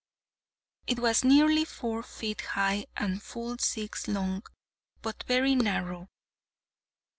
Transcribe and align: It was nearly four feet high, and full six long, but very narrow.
It 0.87 0.97
was 0.97 1.23
nearly 1.23 1.63
four 1.63 2.01
feet 2.01 2.41
high, 2.41 2.87
and 2.97 3.21
full 3.21 3.59
six 3.59 4.07
long, 4.07 4.41
but 5.03 5.21
very 5.27 5.53
narrow. 5.53 6.09